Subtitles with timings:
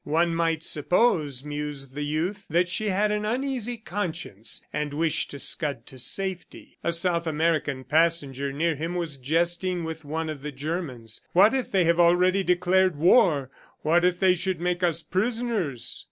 [0.03, 5.37] "One might suppose," mused the youth, "that she had an uneasy conscience and wished to
[5.37, 10.51] scud to safety." A South American passenger near him was jesting with one of the
[10.51, 13.51] Germans, "What if they have already declared war!...
[13.83, 15.99] What if they should make us prisoners!"